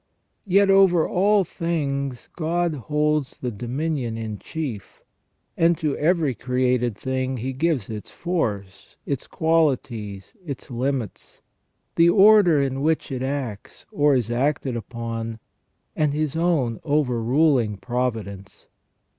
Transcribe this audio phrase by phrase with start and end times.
[0.47, 5.03] Yet over all things God holds the dominion in chief,
[5.55, 11.41] and to every created thing He gives its force, its qualities, its limits,
[11.97, 15.37] the order in which it acts, or is acted upon,
[15.95, 18.65] and His own overruling providence.